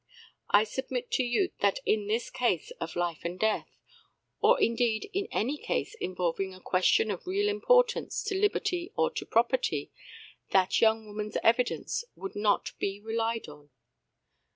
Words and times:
I 0.49 0.63
submit 0.63 1.11
to 1.11 1.23
you 1.23 1.51
that 1.59 1.77
in 1.85 2.07
this 2.07 2.31
case 2.31 2.71
of 2.79 2.95
life 2.95 3.19
and 3.23 3.39
death 3.39 3.69
or, 4.39 4.59
indeed, 4.59 5.07
in 5.13 5.27
any 5.29 5.59
case 5.59 5.93
involving 5.93 6.55
a 6.55 6.59
question 6.59 7.11
of 7.11 7.27
real 7.27 7.47
importance 7.47 8.23
to 8.23 8.33
liberty 8.35 8.91
or 8.95 9.11
to 9.11 9.27
property 9.27 9.91
that 10.49 10.81
young 10.81 11.05
woman's 11.05 11.37
evidence 11.43 12.03
would 12.15 12.35
not 12.35 12.71
be 12.79 12.99
relied 12.99 13.47
on. 13.47 13.69